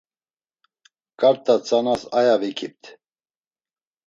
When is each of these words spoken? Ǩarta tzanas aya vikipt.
Ǩarta 1.19 1.55
tzanas 1.63 2.01
aya 2.19 2.35
vikipt. 2.41 2.83